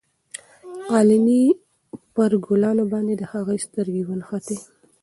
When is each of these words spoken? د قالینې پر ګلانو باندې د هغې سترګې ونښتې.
د 0.03 0.03
قالینې 0.89 1.43
پر 2.15 2.31
ګلانو 2.45 2.83
باندې 2.93 3.13
د 3.17 3.23
هغې 3.31 3.57
سترګې 3.65 4.03
ونښتې. 4.05 4.57